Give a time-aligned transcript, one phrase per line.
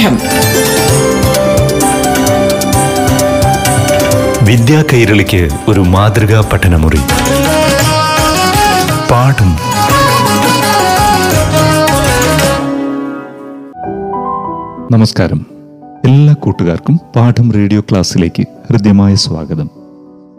[0.00, 0.18] പാഠം.
[4.46, 6.98] വിദ്യാ കൈരളിക്ക് ഒരു മാതൃകാ പഠനമുറി.
[9.10, 9.56] പാഠം.
[14.92, 15.46] നമസ്കാരം.
[16.04, 19.70] എല്ലാ കൂട്ടുകാർക്കും പാഠം റേഡിയോ ക്ലാസ്സിലേക്ക് ഹൃദ്യമായ സ്വാഗതം.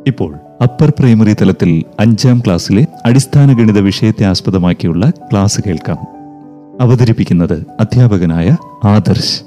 [0.07, 6.20] ഇപ്പോൾ അപ്പർ പ്രൈമറി തലത്തിൽ അഞ്ചാം ക്ലാസ്സിലെ അടിസ്ഥാന ഗണിത വിഷയത്തെ ആസ്പദമാക്കിയുള്ള ക്ലാസ് കേൾക്കാം.
[6.81, 9.43] അവതരിപ്പിക്കുന്നത് അധ്യാപകനായ ആദർശ്.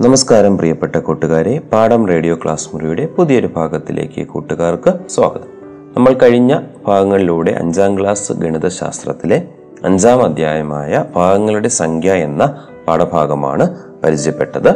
[0.00, 1.58] നമസ്കാരം പ്രിയപ്പെട്ട കൂട്ടുകാരെ.
[1.58, 5.48] പാഠം റേഡിയോ ക്ലാസ് മുറിയുടെ പുതിയൊരു ഭാഗത്തിലേക്ക് കൂട്ടുകാർക്ക് സ്വാഗതം.
[5.96, 9.48] നമ്മൾ കഴിഞ്ഞ ഭാഗങ്ങളിലൂടെ അഞ്ചാം ക്ലാസ് ഗണിതശാസ്ത്രത്തിലെ
[9.84, 14.70] അഞ്ചാം അധ്യായമായ ഭാഗങ്ങളുടെ സംഖ്യ എന്ന പാഠഭാഗമാണ് പരിചയപ്പെട്ടത്.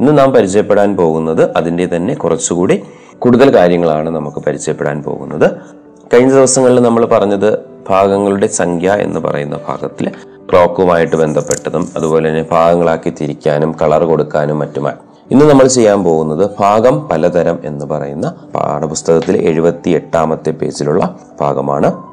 [0.00, 2.82] ഇന്ന് നാം പരിചയപ്പെടാൻ പോകുന്നത് അതിന്റെ തന്നെ കുറച്ചുകൂടി
[3.18, 5.78] കൂടുതൽ കാര്യങ്ങളാണ് നമുക്ക് പരിചയപ്പെടാൻ പോകുന്നത്.
[6.14, 7.58] കഴിഞ്ഞ ദിവസങ്ങളിൽ നമ്മൾ പറഞ്ഞത്
[7.88, 10.10] ഭാഗങ്ങളുടെ സംഖ്യ എന്ന് പറയുന്ന ഭാഗത്തിൽ
[10.50, 14.96] ക്ലോക്കുമായിട്ട് ബന്ധപ്പെട്ടതും അതുപോലെ തന്നെ ഭാഗങ്ങളാക്കി തിരിക്കാനും കളർ കൊടുക്കാനും മറ്റുമായി.
[15.30, 22.04] ഇന്ന് നമ്മൾ ചെയ്യാൻ പോകുന്നത് ഭാഗം പലതരം എന്ന് പറയുന്ന പാഠപുസ്തകത്തിലെ എഴുപത്തി എട്ടാമത്തെ പേജിലുള്ള ഭാഗമാണ്.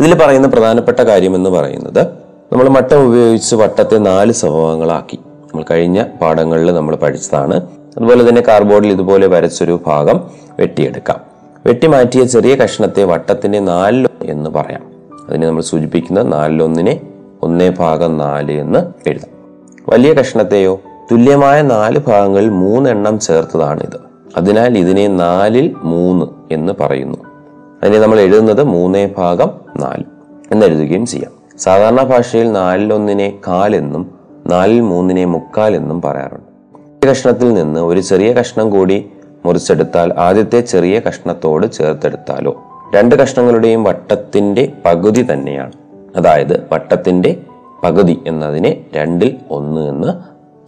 [0.00, 2.06] ഇതിൽ പറയുന്ന പ്രധാനപ്പെട്ട കാര്യം എന്ന് പറയുന്നത്
[2.52, 7.54] നമ്മൾ മട്ടം ഉപയോഗിച്ച് വട്ടത്തെ നാല് സ്വഭാവങ്ങളാക്കി നമ്മൾ കഴിഞ്ഞ പാഠങ്ങളിൽ നമ്മൾ പഠിച്ചതാണ്.
[7.96, 11.31] അതുപോലെ തന്നെ കാർബോർഡിൽ ഇതുപോലെ വരച്ചൊരു ഭാഗം വെട്ടിയെടുക്കാം.
[11.66, 14.82] വെട്ടി മാറ്റിയ ചെറിയ കഷ്ണത്തെ വട്ടത്തിന്റെ നാലിൽ എന്ന് പറയാം.
[15.28, 17.00] അതിനെ നമ്മൾ സൂചിപ്പിക്കുന്ന നാലിലൊന്നിനെ
[17.42, 19.30] ഒന്നേ ഭാഗം നാല് എന്ന് എഴുതാം.
[19.88, 20.80] വലിയ കഷ്ണത്തെയോ
[21.12, 24.00] തുല്യമായ നാല് ഭാഗങ്ങളിൽ മൂന്നെണ്ണം ചേർത്തതാണ് ഇത്.
[24.36, 27.18] അതിനാൽ ഇതിനെ നാലിൽ മൂന്ന് എന്ന് പറയുന്നു.
[27.82, 30.04] അതിനെ നമ്മൾ എഴുതുന്നത് മൂന്നേ ഭാഗം നാല്
[30.50, 31.32] എന്നെഴുതുകയും ചെയ്യാം.
[31.58, 34.10] സാധാരണ ഭാഷയിൽ നാലിലൊന്നിനെ കാലെന്നും
[34.46, 36.52] നാലിൽ മൂന്നിനെ മുക്കാൽ എന്നും പറയാറുണ്ട്.
[37.06, 39.10] കഷ്ണത്തിൽ നിന്ന് ഒരു ചെറിയ കഷ്ണം കൂടി
[39.46, 42.62] മുറിച്ചെടുത്താൽ ആദ്യത്തെ ചെറിയ കഷ്ണത്തോട് ചേർത്തെടുത്താലോ.
[42.94, 45.72] രണ്ട് കഷ്ണങ്ങളുടെയും വട്ടത്തിന്റെ പകുതി തന്നെയാണ്.
[46.16, 47.42] അതായത് വട്ടത്തിന്റെ
[47.84, 50.08] പകുതി എന്നതിനെ രണ്ടിൽ ഒന്ന് എന്ന്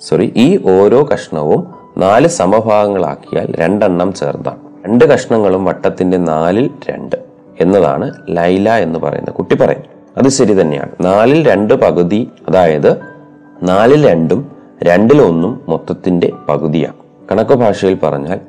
[0.02, 7.16] സോറി ഈ ഓരോ കഷ്ണവും നാല് സമഭാഗങ്ങളാക്കിയാൽ രണ്ടെണ്ണം ചേർത്താണ് രണ്ട് കഷ്ണങ്ങളും വട്ടത്തിന്റെ നാലിൽ രണ്ട്
[7.60, 10.90] എന്നതാണ് ലൈല എന്ന് പറയുന്ന കുട്ടി പറയുന്നത് അത് ശരി തന്നെയാണ്.
[11.00, 13.00] നാലിൽ രണ്ട് പകുതി അതായത്
[13.62, 16.94] നാലിൽ രണ്ടും രണ്ടിലൊന്നും മൊത്തത്തിന്റെ പകുതിയാണ്.
[17.30, 18.40] കണക്ക് ഭാഷയിൽ പറഞ്ഞാൽ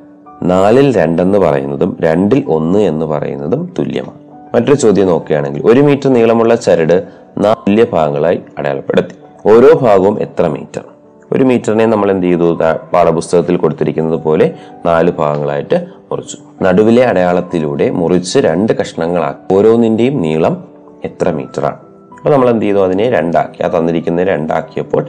[0.49, 4.17] നാലിൽ രണ്ടെന്ന് പറയുന്നതും രണ്ടിൽ ഒന്ന് എന്ന് പറയുന്നതും തുല്യമാണ്.
[4.55, 7.03] മറ്റൊരു ചോദ്യം നോക്കുകയാണെങ്കിൽ ഒരു മീറ്റർ നീളമുള്ള ചരട്
[7.37, 9.15] നാല് തുല്യ ഭാഗങ്ങളായി അടയാളപ്പെടുത്തി.
[9.49, 10.83] ഓരോ ഭാഗവും എത്ര മീറ്റർ?
[11.31, 12.59] ഒരു മീറ്ററിനെ നമ്മൾ എന്ത് ചെയ്തു?
[12.93, 14.53] പാഠപുസ്തകത്തിൽ കൊടുത്തിരിക്കുന്നത് പോലെ
[14.85, 16.37] നാല് ഭാഗങ്ങളായിട്ട് മുറിച്ചു.
[16.61, 19.55] നടുവിലെ അടയാളത്തിലൂടെ മുറിച്ച് രണ്ട് കഷ്ണങ്ങളാക്കി.
[19.55, 20.63] ഓരോന്നിന്റെയും നീളം
[21.05, 21.75] എത്ര മീറ്ററാണ്?
[22.17, 22.77] അപ്പോൾ നമ്മൾ എന്ത് ചെയ്തു?
[22.77, 23.63] അതിനെ രണ്ടാക്കി.
[23.63, 25.07] ആ തന്നിരിക്കുന്ന രണ്ടാക്കിയപ്പോൾ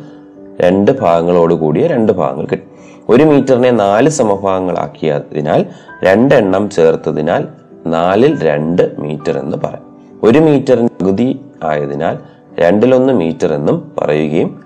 [0.61, 2.76] രണ്ട് ഭാഗങ്ങളോട് കൂടിയ രണ്ട് ഭാഗങ്ങൾ കിട്ടും.
[3.09, 5.67] ഒരു മീറ്ററിനെ നാല് സമഭാഗങ്ങളാക്കിയതിനാൽ
[6.03, 7.45] രണ്ടെണ്ണം ചേർത്തതിനാൽ
[7.87, 9.97] നാലിൽ രണ്ട് മീറ്റർ എന്ന് പറയും.
[10.23, 12.19] ഒരു മീറ്ററിന് പകുതി ആയതിനാൽ
[12.61, 14.65] രണ്ടിലൊന്ന് മീറ്റർ എന്നും പറയുകയും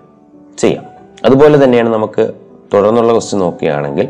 [0.58, 0.84] ചെയ്യാം.
[1.24, 2.32] അതുപോലെ തന്നെയാണ് നമുക്ക്
[2.74, 4.08] തുടർന്നുള്ള ക്വസ്റ്റ്യൻ നോക്കുകയാണെങ്കിൽ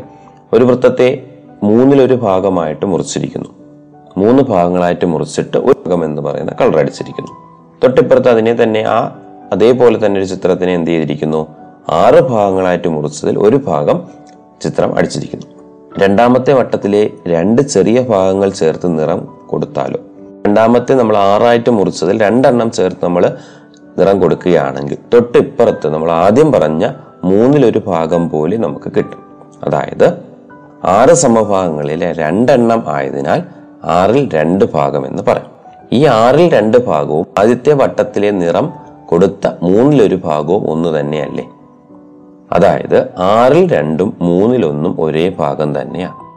[0.53, 1.27] ഒരു വൃത്തത്തെ
[1.63, 3.49] മൂന്നിലൊരു ഭാഗമായിട്ട് മുറിച്ചിരിക്കുന്നു.
[4.17, 7.31] മൂന്ന് ഭാഗങ്ങളായിട്ട് മുറിച്ചിട്ട് ഒരു ഭാഗം എന്ന് പറയുന്ന കളർ അടിച്ചിരിക്കുന്നു.
[7.83, 9.15] തൊട്ടിപ്പുറത്ത് അതിനെ തന്നെ ആ
[9.51, 11.47] അതേപോലെ തന്നെ ഒരു ചിത്രത്തിനെ എന്ത് ചെയ്തിരിക്കുന്നു?
[11.89, 14.03] ആറ് ഭാഗങ്ങളായിട്ട് മുറിച്ചതിൽ ഒരു ഭാഗം
[14.61, 15.45] ചിത്രം അടിച്ചിരിക്കുന്നു.
[15.99, 19.99] രണ്ടാമത്തെ വട്ടത്തിലെ രണ്ട് ചെറിയ ഭാഗങ്ങൾ ചേർത്ത് നിറം കൊടുത്താലോ?
[20.45, 23.37] രണ്ടാമത്തെ നമ്മൾ ആറായിട്ട് മുറിച്ചതിൽ രണ്ടെണ്ണം ചേർത്ത് നമ്മൾ
[23.97, 26.91] നിറം കൊടുക്കുകയാണെങ്കിൽ തൊട്ട് തൊട്ടിപ്പുറത്ത് നമ്മൾ ആദ്യം പറഞ്ഞ
[27.23, 29.23] മൂന്നിലൊരു ഭാഗം പോലെ നമുക്ക് കിട്ടും.
[29.63, 30.17] അതായത്
[30.83, 33.43] ആറ് സമഭാഗങ്ങളിലെ രണ്ടെണ്ണം ആയതിനാൽ
[33.83, 35.51] ആറിൽ രണ്ട് ഭാഗം എന്ന് പറയും.
[35.91, 38.73] ഈ ആറിൽ രണ്ട് ഭാഗവും ആദ്യത്തെ വട്ടത്തിലെ നിറം
[39.09, 41.49] കൊടുത്ത മൂന്നിലൊരു ഭാഗവും ഒന്ന് തന്നെയല്ലേ?
[42.53, 46.31] അതായത് ആറിൽ രണ്ടും മൂന്നിലൊന്നും ഒരേ ഭാഗം തന്നെയാണ്.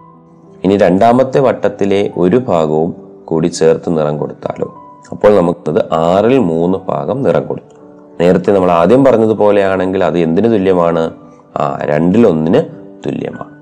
[0.65, 2.95] ഇനി രണ്ടാമത്തെ വട്ടത്തിലെ ഒരു ഭാഗവും
[3.25, 4.75] കൂടി ചേർത്ത് നിറം കൊടുത്താലോ?
[5.11, 7.75] അപ്പോൾ നമുക്കത് ആറിൽ മൂന്ന് ഭാഗം നിറം കൊടുത്തു
[8.21, 11.15] നേരത്തെ നമ്മൾ ആദ്യം പറഞ്ഞതുപോലെയാണെങ്കിൽ അത് എന്തിനു തുല്യമാണ്?
[11.57, 12.63] ആ രണ്ടിലൊന്നിന്
[13.07, 13.55] തുല്യമാണ്.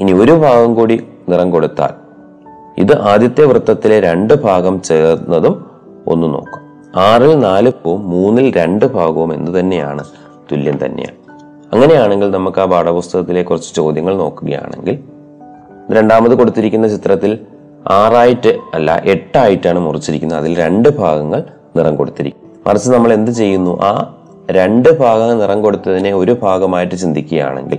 [0.00, 1.92] ഇനി ഒരു ഭാഗം കൂടി നിറം കൊടുത്താൽ
[2.78, 5.70] ഇത് ആദ്യത്തെ വൃത്തത്തിലെ രണ്ട് ഭാഗം ചേർന്നതും
[6.06, 6.62] ഒന്ന് നോക്കാം.
[6.96, 10.04] ആറിൽ നാല് പോവും മൂന്നിൽ രണ്ട് ഭാഗവും എന്ത് തന്നെയാണ്
[10.52, 11.23] തുല്യം തന്നെയാണ്.
[11.74, 14.98] അങ്ങനെയാണെങ്കിൽ നമുക്ക് ആ പാഠപുസ്തകത്തിലെ കുറച്ച് ചോദ്യങ്ങൾ നോക്കുകയാണെങ്കിൽ
[15.90, 17.38] രണ്ടാമത് കൊടുത്തിരിക്കുന്ന ചിത്രത്തിൽ
[17.90, 20.38] ആറായിട്ട് അല്ല എട്ടായിട്ടാണ് മുറിച്ചിരിക്കുന്നത്.
[20.38, 21.42] അതിൽ രണ്ട് ഭാഗങ്ങൾ
[21.76, 22.50] നിറം കൊടുത്തിരിക്കും.
[22.66, 23.80] മറിച്ച് നമ്മൾ എന്ത് ചെയ്യുന്നു?
[23.82, 24.14] ആ
[24.50, 27.78] രണ്ട് ഭാഗങ്ങൾ നിറം കൊടുത്തതിനെ ഒരു ഭാഗമായിട്ട് ചിന്തിക്കുകയാണെങ്കിൽ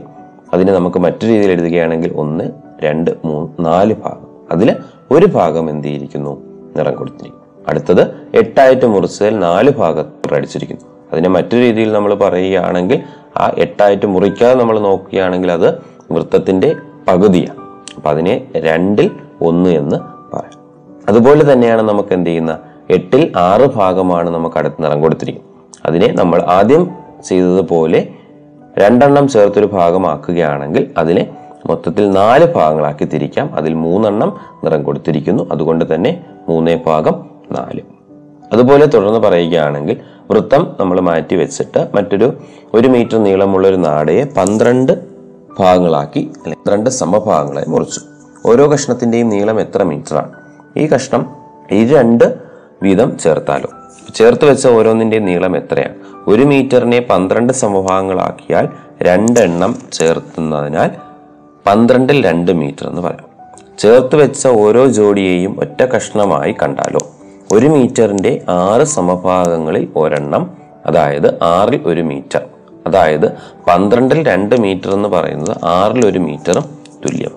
[0.54, 2.52] അതിനെ നമുക്ക് മറ്റു രീതിയിൽ എഴുതുകയാണെങ്കിൽ ഒന്ന്
[2.84, 4.48] രണ്ട് മൂന്ന് നാല് ഭാഗം.
[4.52, 4.76] അതിൽ
[5.12, 6.42] ഒരു ഭാഗം എന്ത് ചെയ്തിരിക്കുന്നു?
[6.78, 10.82] നിറം കൊടുത്തിരിക്കും അടുത്തത് എട്ടായിട്ട് മുറിച്ചതിൽ നാല് ഭാഗം അടിച്ചിരിക്കുന്നു.
[11.12, 13.02] അതിനെ മറ്റു രീതിയിൽ നമ്മൾ പറയുകയാണെങ്കിൽ
[13.38, 15.76] ആ എട്ടായിട്ട് മുറിക്കാതെ നമ്മൾ നോക്കുകയാണെങ്കിൽ അത്
[16.12, 16.76] വൃത്തത്തിന്റെ
[17.08, 17.66] പകുതിയാണ്.
[17.96, 19.12] അപ്പൊ അതിനെ രണ്ടിൽ
[19.42, 19.96] ഒന്ന് എന്ന്
[20.36, 20.66] പറയാം.
[21.10, 22.60] അതുപോലെ തന്നെയാണ് നമുക്ക് എന്ത് ചെയ്യുന്ന?
[22.90, 25.56] എട്ടിൽ ആറ് ഭാഗമാണ് നമുക്ക് അടുത്ത് നിറം കൊടുത്തിരിക്കുന്നത്.
[25.86, 26.92] അതിനെ നമ്മൾ ആദ്യം
[27.26, 28.08] ചെയ്തതുപോലെ
[28.80, 31.30] രണ്ടെണ്ണം ചേർത്തൊരു ഭാഗമാക്കുകയാണെങ്കിൽ അതിനെ
[31.66, 33.56] മൊത്തത്തിൽ നാല് ഭാഗങ്ങളാക്കി തിരിക്കാം.
[33.56, 35.50] അതിൽ മൂന്നെണ്ണം നിറം കൊടുത്തിരിക്കുന്നു.
[35.52, 37.82] അതുകൊണ്ട് തന്നെ മൂന്നേ ഭാഗം നാല്.
[38.54, 39.98] അതുപോലെ തുടർന്ന് പറയുകയാണെങ്കിൽ
[40.32, 42.38] വൃത്തം നമ്മൾ മാറ്റി വെച്ചിട്ട് മറ്റൊരു
[42.74, 44.92] ഒരു മീറ്റർ നീളമുള്ള ഒരു നാടയെ പന്ത്രണ്ട്
[45.60, 48.00] ഭാഗങ്ങളാക്കി അല്ലെങ്കിൽ പന്ത്രണ്ട് സമഭാഗങ്ങളായി മുറിച്ചു.
[48.46, 50.32] ഓരോ കഷ്ണത്തിന്റെയും നീളം എത്ര മീറ്ററാണ്?
[50.78, 51.36] ഈ കഷ്ണം
[51.72, 52.40] ഈ രണ്ട്
[52.84, 53.70] വീതം ചേർത്താലോ?
[54.16, 55.96] ചേർത്ത് വെച്ച ഓരോന്നിന്റെയും നീളം എത്രയാണ്?
[56.28, 58.70] ഒരു മീറ്ററിനെ പന്ത്രണ്ട് സമഭാഗങ്ങളാക്കിയാൽ
[59.02, 60.92] രണ്ടെണ്ണം ചേർത്തുന്നതിനാൽ
[61.68, 63.30] പന്ത്രണ്ടിൽ രണ്ട് മീറ്റർ എന്ന് പറയാം.
[63.80, 67.00] ചേർത്ത് വെച്ച ഓരോ ജോഡിയെയും ഒറ്റ കഷ്ണമായി കണ്ടാലോ?
[67.56, 70.52] ഒരു മീറ്ററിന്റെ ആറ് സമഭാഗങ്ങളിൽ ഒരെണ്ണം
[70.86, 72.42] അതായത് ആറിൽ ഒരു മീറ്റർ.
[72.88, 73.32] അതായത്
[73.68, 76.64] പന്ത്രണ്ടിൽ രണ്ട് മീറ്റർ എന്ന് പറയുന്നത് ആറിൽ ഒരു മീറ്ററും
[77.06, 77.32] തുല്യം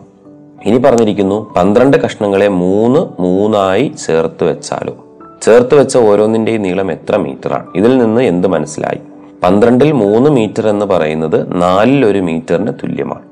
[0.64, 4.96] ഇനി പറഞ്ഞിരിക്കുന്നു പന്ത്രണ്ട് കഷ്ണങ്ങളെ മൂന്ന് മൂന്നായി ചേർത്ത് വെച്ചാലോ?
[5.42, 7.66] ചേർത്ത് വെച്ച ഓരോന്നിന്റെയും നീളം എത്ര മീറ്ററാണ്?
[7.74, 8.98] ഇതിൽ നിന്ന് എന്ത് മനസ്സിലായി?
[9.42, 13.22] പന്ത്രണ്ടിൽ മൂന്ന് മീറ്റർ എന്ന് പറയുന്നത് നാലിൽ ഒരു മീറ്ററിന് തുല്യമാണ്.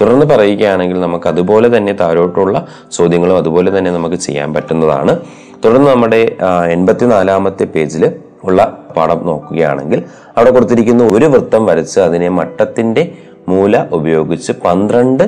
[0.00, 5.18] തുടർന്ന് പറയുകയാണെങ്കിൽ നമുക്ക് അതുപോലെ തന്നെ താഴോട്ടുള്ള ചോദ്യങ്ങളും അതുപോലെ തന്നെ നമുക്ക് ചെയ്യാൻ പറ്റുന്നതാണ്.
[5.64, 6.36] തുടർന്ന് നമ്മുടെ
[6.70, 8.04] എൺപത്തിനാലാമത്തെ പേജിൽ
[8.44, 10.02] ഉള്ള പാഠം നോക്കുകയാണെങ്കിൽ
[10.36, 13.12] അവിടെ കൊടുത്തിരിക്കുന്ന ഒരു വൃത്തം വരച്ച് അതിനെ മട്ടത്തിന്റെ
[13.48, 15.24] മൂല ഉപയോഗിച്ച് പന്ത്രണ്ട്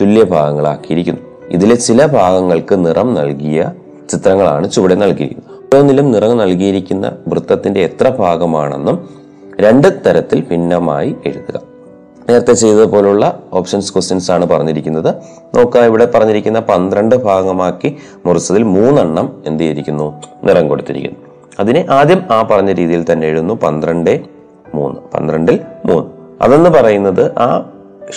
[0.00, 3.72] തുല്യ ഭാഗങ്ങളാക്കിയിരിക്കുന്നു ഇതിലെ ചില ഭാഗങ്ങൾക്ക് നിറം നൽകിയ
[4.10, 5.52] ചിത്രങ്ങളാണ് ചുവടെ നൽകിയിരിക്കുന്നത്.
[5.66, 8.96] ഓരോന്നിലും നിറം നൽകിയിരിക്കുന്ന വൃത്തത്തിന്റെ എത്ര ഭാഗമാണെന്നും
[9.60, 11.75] രണ്ട് തരത്തിൽ ഭിന്നമായി എഴുതുക.
[12.30, 15.14] നേരത്തെ ചെയ്തതുപോലുള്ള ഓപ്ഷൻസ് ക്വസ്റ്റ്യൻസ് ആണ് പറഞ്ഞിരിക്കുന്നത്.
[15.54, 17.96] നോക്കുക ഇവിടെ പറഞ്ഞിരിക്കുന്ന പന്ത്രണ്ട് ഭാഗമാക്കി
[18.26, 20.22] മുറിച്ചതിൽ മൂന്നെണ്ണം എന്ത് ചെയ്തിരിക്കുന്നു?
[20.44, 21.18] നിറം കൊടുത്തിരിക്കുന്നു.
[21.60, 23.54] അതിനെ ആദ്യം ആ പറഞ്ഞ രീതിയിൽ തന്നെ എഴുതുന്നു.
[23.54, 24.20] പന്ത്രണ്ട്
[24.74, 25.00] മൂന്ന്.
[25.14, 26.10] പന്ത്രണ്ടിൽ മൂന്ന്.
[26.42, 27.70] അതെന്ന് പറയുന്നത് ആ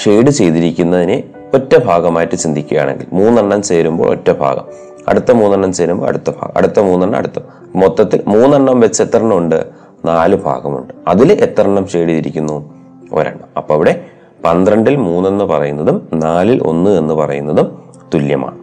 [0.03, 1.23] ഷെയ്ഡ് ചെയ്തിരിക്കുന്നതിനെ
[1.53, 4.63] ഒറ്റ ഭാഗമായിട്ട് ചിന്തിക്കുകയാണെങ്കിൽ മൂന്നെണ്ണം ചേരുമ്പോൾ ഒറ്റ ഭാഗം.
[5.07, 6.53] അടുത്ത മൂന്നെണ്ണം ചേരുമ്പോൾ അടുത്ത ഭാഗം.
[6.57, 7.39] അടുത്ത മൂന്നെണ്ണം അടുത്ത
[7.75, 9.65] മൊത്തത്തിൽ മൂന്നെണ്ണം വെച്ച് എത്ര ഉണ്ട്?
[10.05, 10.93] നാല് ഭാഗമുണ്ട്.
[11.07, 12.78] അതിൽ എത്ര എണ്ണം ഷെയ്ഡ് ചെയ്തിരിക്കുന്നു?
[13.13, 13.47] ഒരെണ്ണം.
[13.57, 14.05] അപ്പോൾ അവിടെ
[14.45, 17.83] പന്ത്രണ്ടിൽ മൂന്നെന്ന് പറയുന്നതും നാലിൽ ഒന്ന് എന്ന് പറയുന്നതും
[18.13, 18.59] തുല്യമാണ്.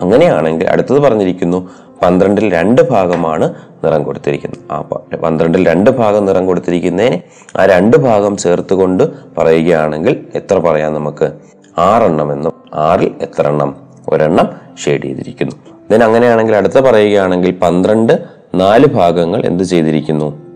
[0.00, 1.70] അങ്ങനെയാണെങ്കിൽ അടുത്തത് പറഞ്ഞിരിക്കുന്നു
[2.02, 3.54] പന്ത്രണ്ടിൽ രണ്ട് ഭാഗമാണ്
[3.84, 4.60] നിറം കൊടുത്തിരിക്കുന്നത്.
[4.70, 4.80] ആ
[5.24, 7.18] പന്ത്രണ്ടിൽ രണ്ട് ഭാഗം നിറം കൊടുത്തിരിക്കുന്നതിന്
[7.58, 9.04] ആ രണ്ട് ഭാഗം ചേർത്തുകൊണ്ട്
[9.38, 11.32] പറയുകയാണെങ്കിൽ എത്ര പറയാം നമുക്ക്?
[11.78, 13.76] ആറെണ്ണം എന്നും ആറിൽ എത്ര എണ്ണം
[14.08, 14.48] ഒരെണ്ണം
[14.84, 15.56] ഷെയ്ഡ് ചെയ്തിരിക്കുന്നു.
[15.90, 18.18] ദെൻ അങ്ങനെയാണെങ്കിൽ അടുത്ത പറയുകയാണെങ്കിൽ പന്ത്രണ്ട്
[18.54, 20.49] നാല് ഭാഗങ്ങൾ എന്ത് ചെയ്തിരിക്കുന്നു?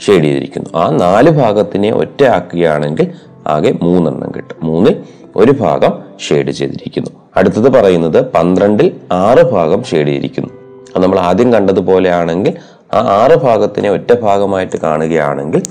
[0.00, 3.10] ഷെയ്ഡ് ചെയ്തിരിക്കുന്നു ആ നാല് ഭാഗത്തിനെ ഒറ്റയാക്കുകയാണെങ്കിൽ
[3.46, 4.56] ആകെ മൂന്നെണ്ണം കിട്ടും.
[4.62, 5.02] മൂന്നിൽ
[5.36, 5.92] ഒരു ഭാഗം
[6.28, 7.10] ഷെയ്ഡ് ചെയ്തിരിക്കുന്നു.
[7.36, 10.48] അടുത്തത് പറയുന്നത് പന്ത്രണ്ടിൽ ആറ് ഭാഗം ഷെയ്ഡ് ചെയ്തിരിക്കുന്നു
[10.96, 12.54] അത് നമ്മൾ ആദ്യം കണ്ടതുപോലെ ആണെങ്കിൽ
[12.94, 15.62] ആ ആറ് ഭാഗത്തിനെ ഒറ്റ ഭാഗമായിട്ട് കാണുകയാണെങ്കിൽ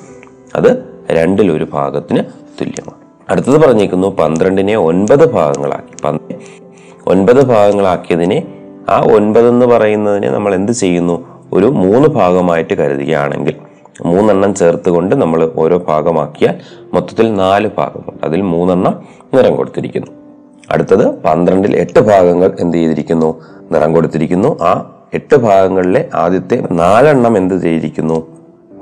[0.55, 2.23] അത് രണ്ടിൽ ഒരു ഭാഗത്തിന്
[2.61, 3.03] തുല്യമാണ്.
[3.29, 6.35] അടുത്തത് പറഞ്ഞിരിക്കുന്നു പന്ത്രണ്ടിനെ ഒൻപത് ഭാഗങ്ങളാക്കി.
[7.07, 8.47] ഒൻപത് ഭാഗങ്ങളാക്കിയതിനെ
[8.89, 11.43] ആ ഒൻപത് എന്ന് പറയുന്നതിനെ നമ്മൾ എന്ത് ചെയ്യുന്നു?
[11.53, 13.55] ഒരു മൂന്ന് ഭാഗമായിട്ട് കരുതുകയാണെങ്കിൽ
[14.01, 16.55] മൂന്നെണ്ണം ചേർത്തുകൊണ്ട് നമ്മൾ ഓരോ ഭാഗമാക്കിയാൽ
[16.93, 19.03] മൊത്തത്തിൽ നാല് ഭാഗമുണ്ട് അതിൽ മൂന്നെണ്ണം
[19.33, 20.07] നിറം കൊടുത്തിരിക്കുന്നു.
[20.71, 23.41] അടുത്തത് പന്ത്രണ്ടിൽ എട്ട് ഭാഗങ്ങൾ എന്ത് ചെയ്തിരിക്കുന്നു?
[23.71, 24.61] നിറം കൊടുത്തിരിക്കുന്നു.
[24.61, 28.27] ആ എട്ട് ഭാഗങ്ങളിലെ ആദ്യത്തെ നാലെണ്ണം എന്ത് ചെയ്തിരിക്കുന്നു?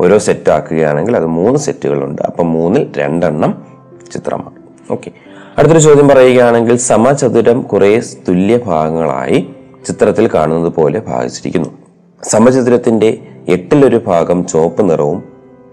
[0.02, 3.66] ഓരോ സെറ്റ് ആക്കുകയാണെങ്കിൽ അത് മൂന്ന് സെറ്റുകളുണ്ട് അപ്പം മൂന്നിൽ രണ്ടെണ്ണം
[4.12, 4.56] ചിത്രമാണ്.
[4.92, 5.12] ഓക്കെ
[5.58, 9.50] അടുത്തൊരു ചോദ്യം പറയുകയാണെങ്കിൽ സമചതുരം കുറേ തുല്യ ഭാഗങ്ങളായി
[9.88, 11.70] ചിത്രത്തിൽ കാണുന്നത് പോലെ ഭാഗിച്ചിരിക്കുന്നു.
[12.24, 15.24] സമചതുരത്തിന്റെ എട്ടിലൊരു ഭാഗം ചുവപ്പ് നിറവും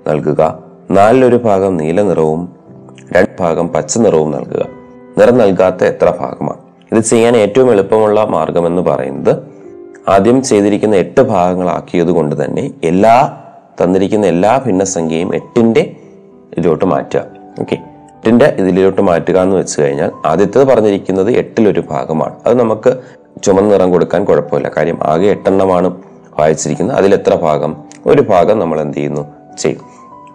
[0.08, 2.52] നൽകുക നാലിലൊരു ഭാഗം നീല നിറവും
[3.12, 4.66] രണ്ട് ഭാഗം പച്ച നിറവും നൽകുക.
[5.18, 6.58] നിറം നൽകാത്ത എത്ര ഭാഗമാണ്?
[6.92, 9.42] ഇത് ചെയ്യാൻ ഏറ്റവും എളുപ്പമുള്ള മാർഗം എന്ന് പറയുന്നത്
[10.08, 13.42] ആദ്യം ചെയ്തിരിക്കുന്ന എട്ട് ഭാഗങ്ങളാക്കിയത് കൊണ്ട് തന്നെ എല്ലാ
[13.84, 15.96] തന്നിരിക്കുന്ന എല്ലാ ഭിന്നസംഖ്യയും എട്ടിന്റെ
[16.58, 17.24] ഇതിലോട്ട് മാറ്റുക.
[17.60, 17.74] ഓക്കെ.
[17.74, 22.34] എട്ടിന്റെ ഇതിലോട്ട് മാറ്റുക എന്ന് വെച്ച് കഴിഞ്ഞാൽ ആദ്യത്തേത് പറഞ്ഞിരിക്കുന്നത് എട്ടിലൊരു ഭാഗമാണ്.
[22.46, 22.98] അത് നമുക്ക്
[23.42, 24.70] ചുമന്ന നിറം കൊടുക്കാൻ കുഴപ്പമില്ല.
[24.76, 25.96] കാര്യം ആകെ എട്ടെണ്ണമാണ്
[26.38, 27.76] വായിച്ചിരിക്കുന്നത് അതിൽ എത്ര ഭാഗം?
[28.06, 29.32] ഒരു ഭാഗം നമ്മൾ എന്ത് ചെയ്യുന്നു?
[29.58, 29.80] ചെയ്യും.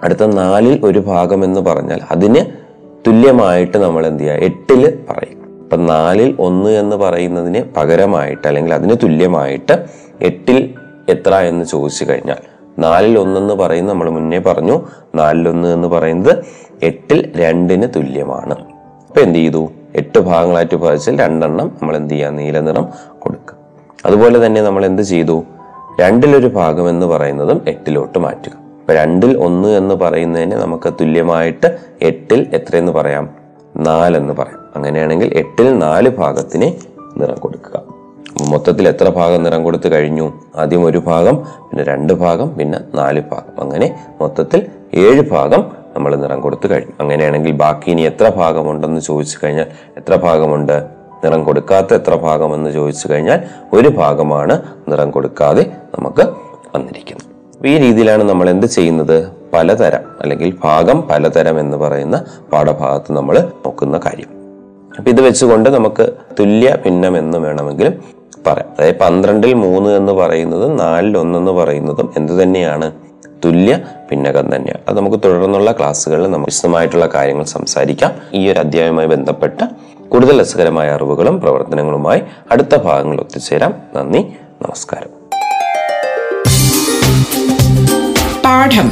[0.03, 2.45] അടുത്ത നാലിൽ ഒരു ഭാഗം എന്ന് പറഞ്ഞാൽ അതിന്
[3.07, 4.35] തുല്യമായിട്ട് നമ്മൾ എന്ത് ചെയ്യുക?
[4.35, 5.43] എട്ടിൽ പറയും.
[5.63, 9.85] അപ്പൊ നാലിൽ ഒന്ന് എന്ന് പറയുന്നതിന് പകരമായിട്ട് അല്ലെങ്കിൽ അതിന് തുല്യമായിട്ട്
[10.21, 10.73] എട്ടിൽ
[11.09, 12.35] എത്ര എന്ന് ചോദിച്ചു കഴിഞ്ഞാൽ
[12.79, 14.81] നാലിൽ ഒന്നെന്ന് പറയുന്നത് നമ്മൾ മുന്നേ പറഞ്ഞു.
[15.15, 16.45] നാലിൽ ഒന്ന് എന്ന് പറയുന്നത്
[16.83, 18.53] എട്ടിൽ രണ്ടിന് തുല്യമാണ്.
[19.07, 19.71] അപ്പൊ എന്ത് ചെയ്തു?
[19.95, 22.29] എട്ട് ഭാഗങ്ങളായിട്ട് ഭാഗിച്ചാൽ രണ്ടെണ്ണം നമ്മൾ എന്ത് ചെയ്യുക?
[22.29, 22.87] നീല നിറം
[23.19, 23.55] കൊടുക്കുക.
[24.05, 25.43] അതുപോലെ തന്നെ നമ്മൾ എന്ത് ചെയ്തു?
[25.99, 28.51] രണ്ടിലൊരു ഭാഗം എന്ന് പറയുന്നതും എട്ടിലോട്ട് മാറ്റുക.
[28.51, 33.29] അപ്പൊ രണ്ടിൽ ഒന്ന് എന്ന് പറയുന്നതിന് നമുക്ക് തുല്യമായിട്ട് എട്ടിൽ എത്രയെന്ന് പറയാം?
[33.77, 34.59] നാലെന്ന് പറയാം.
[34.75, 36.71] അങ്ങനെയാണെങ്കിൽ എട്ടിൽ നാല് ഭാഗത്തിന്
[37.21, 37.81] നിറം കൊടുക്കുക.
[38.47, 40.33] മൊത്തത്തിൽ എത്ര ഭാഗം നിറം കൊടുത്തു കഴിഞ്ഞു?
[40.55, 43.61] ആദ്യം ഒരു ഭാഗം പിന്നെ രണ്ട് ഭാഗം പിന്നെ നാല് ഭാഗം.
[43.61, 46.91] അങ്ങനെ മൊത്തത്തിൽ ഏഴ് ഭാഗം നമ്മൾ നിറം കൊടുത്തു കഴിഞ്ഞു.
[46.99, 49.65] അങ്ങനെയാണെങ്കിൽ ബാക്കി ഇനി എത്ര ഭാഗമുണ്ടെന്ന് ചോദിച്ചു കഴിഞ്ഞാൽ
[49.97, 51.02] എത്ര ഭാഗമുണ്ട്?
[51.23, 53.39] നിറം കൊടുക്കാത്ത എത്ര ഭാഗമെന്ന് ചോദിച്ചു കഴിഞ്ഞാൽ
[53.73, 56.21] ഒരു ഭാഗമാണ് നിറം കൊടുക്കാതെ നമുക്ക്
[56.75, 57.67] വന്നിരിക്കുന്നത്.
[57.67, 59.31] ഈ രീതിയിലാണ് നമ്മൾ എന്ത് ചെയ്യുന്നത്?
[59.53, 64.43] പലതരം അല്ലെങ്കിൽ ഭാഗം പലതരം എന്ന് പറയുന്ന പാഠഭാഗത്ത് നമ്മൾ നോക്കുന്ന കാര്യം.
[64.97, 67.93] അപ്പൊ ഇത് വെച്ചുകൊണ്ട് നമുക്ക് തുല്യ ഭിന്നം എന്ന് വേണമെങ്കിലും
[68.47, 68.69] പറയാം.
[68.79, 72.91] അതായത് പന്ത്രണ്ടിൽ മൂന്ന് എന്ന് പറയുന്നതും നാലിൽ ഒന്നെന്ന് പറയുന്നതും എന്ത് തന്നെയാണ്?
[73.45, 73.79] തുല്യ
[74.11, 74.81] ഭിന്നകം തന്നെയാണ്.
[74.87, 78.11] അത് നമുക്ക് തുടർന്നുള്ള ക്ലാസ്സുകളിൽ നമുക്ക് വിശദമായിട്ടുള്ള കാര്യങ്ങൾ സംസാരിക്കാം.
[78.33, 79.61] ഈ ഒരു അധ്യായവുമായി ബന്ധപ്പെട്ട
[80.13, 84.19] കൂടുതൽ രസകരമായ അറിവുകളും പ്രവർത്തനങ്ങളുമായി അടുത്ത ഭാഗങ്ങളിൽ ഒത്തുചേരാം നന്ദി
[84.61, 85.09] നമസ്കാരം.
[88.45, 88.91] പാഠം.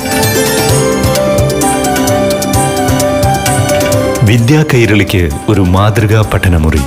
[4.28, 6.82] വിദ്യാ കൈരളിക്ക് ഒരു മാതൃകാ പഠനമുറി.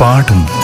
[0.00, 0.59] പാഠം പാഠം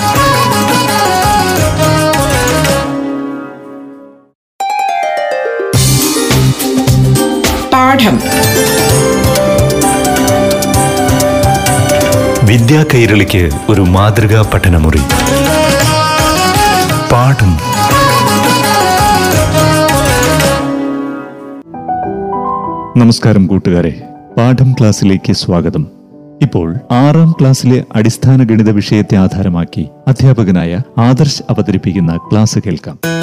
[12.57, 14.99] വിദ്യാ കൈരളിക്ക് ഒരു മാതൃകാ പഠനമുറി.
[17.13, 17.53] പാഠം.
[23.01, 24.03] നമസ്കാരം കൂട്ടുകാരെ.
[24.37, 25.87] പാഠം ക്ലാസ്സിലേക്ക് സ്വാഗതം.
[26.43, 33.16] ഇപ്പോൾ ആറാം ക്ലാസ്സിലെ അടിസ്ഥാന ഗണിത വിഷയത്തെ ആധാരമാക്കി അധ്യാപകനായ ആദർശ് അവതരിപ്പിക്കുന്ന ക്ലാസ് കേൾക്കാം.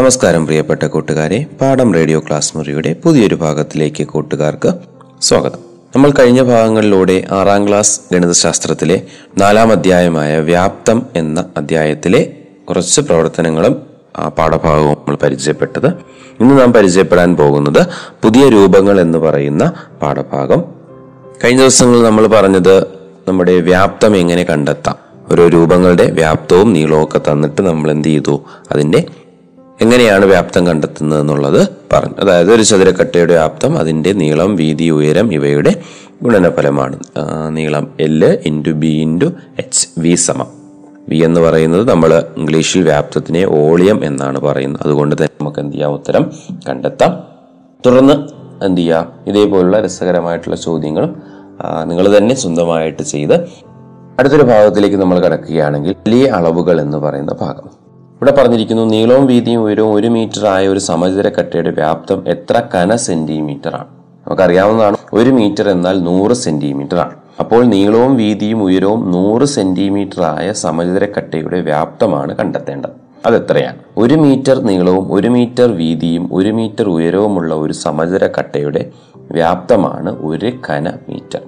[0.00, 1.46] നമസ്കാരം പ്രിയപ്പെട്ട കൂട്ടുകാരെ.
[1.60, 4.74] പാഠം റേഡിയോ ക്ലാസ് മുറിയുടെ പുതിയൊരു ഭാഗത്തിലേക്ക് കൂട്ടുകാർക്ക്
[5.20, 5.58] സ്വാഗതം.
[5.96, 9.02] നമ്മൾ കഴിഞ്ഞ ഭാഗങ്ങളിലൂടെ ആറാം ക്ലാസ് ഗണിതശാസ്ത്രത്തിലെ
[9.38, 12.32] നാലാം അധ്യായമായ വ്യാപ്തം എന്ന അധ്യായത്തിലെ
[12.68, 13.72] കുറച്ച് പ്രവർത്തനങ്ങളും
[14.38, 15.86] പാഠഭാഗവും നമ്മൾ പരിചയപ്പെട്ടത്.
[16.40, 17.86] ഇന്ന് നാം പരിചയപ്പെടാൻ പോകുന്നത്
[18.22, 20.64] പുതിയ രൂപങ്ങൾ എന്ന് പറയുന്ന പാഠഭാഗം.
[21.44, 22.80] കഴിഞ്ഞ ദിവസങ്ങളിൽ നമ്മൾ പറഞ്ഞത്
[23.28, 24.96] നമ്മുടെ വ്യാപ്തം എങ്ങനെ കണ്ടെത്താം.
[25.32, 28.44] ഓരോ രൂപങ്ങളുടെ വ്യാപ്തവും നീളവും ഒക്കെ തന്നിട്ട് നമ്മൾ എന്ത് ചെയ്തു?
[28.70, 29.04] അതിന്റെ
[29.80, 32.14] എങ്ങനെയാണ് വ്യാപ്തം കണ്ടെത്തുന്നത് എന്നുള്ളത് പറഞ്ഞു.
[32.20, 35.82] അതായത് ഒരു ചതുരക്കട്ടയുടെ വ്യാപ്തം അതിന്റെ നീളം വീതി ഉയരം ഇവയുടെ
[36.22, 36.98] ഗുണനഫലമാണ്.
[37.48, 39.26] നീളം L into B into
[39.58, 40.46] H V സമം.
[41.08, 44.82] വി എന്ന് പറയുന്നത് നമ്മൾ ഇംഗ്ലീഷിൽ വ്യാപ്തത്തിനെ ഓളിയം എന്നാണ് പറയുന്നത്.
[44.84, 45.94] അതുകൊണ്ട് തന്നെ നമുക്ക് എന്ത് ചെയ്യാം?
[45.94, 46.30] ഉത്തരം
[46.68, 47.24] കണ്ടെത്താം.
[47.86, 48.14] തുടർന്ന്
[48.64, 49.12] എന്ത് ചെയ്യാം?
[49.26, 51.14] ഇതേപോലുള്ള രസകരമായിട്ടുള്ള ചോദ്യങ്ങൾ
[51.84, 53.34] നിങ്ങൾ തന്നെ സ്വന്തമായിട്ട് ചെയ്ത്
[54.18, 57.79] അടുത്തൊരു ഭാഗത്തിലേക്ക് നമ്മൾ കിടക്കുകയാണെങ്കിൽ വലിയ അളവുകൾ എന്ന് പറയുന്ന ഭാഗം.
[58.20, 63.74] ഇവിടെ പറഞ്ഞിരിക്കുന്നു നീളവും വീതിയും ഉയരവും ഒരു മീറ്റർ ആയ ഒരു സമചര കട്ടയുടെ വ്യാപ്തം എത്ര കന സെന്റിമീറ്റർ
[63.74, 63.86] ആണ്.
[64.26, 67.14] നമുക്കറിയാവുന്നതാണ് ഒരു മീറ്റർ എന്നാൽ നൂറ് സെന്റിമീറ്റർ ആണ്.
[67.40, 72.90] അപ്പോൾ നീളവും വീതിയും ഉയരവും നൂറ് സെന്റിമീറ്റർ ആയ സമചര കട്ടയുടെ വ്യാപ്തമാണ് കണ്ടെത്തേണ്ടത്.
[73.26, 73.78] അതെത്രയാണ്?
[73.96, 78.90] ഒരു മീറ്റർ നീളവും ഒരു മീറ്റർ വീതിയും ഒരു മീറ്റർ ഉയരവുമുള്ള ഒരു സമചര കട്ടയുടെ
[79.30, 81.40] വ്യാപ്തമാണ് ഒരു കന മീറ്റർ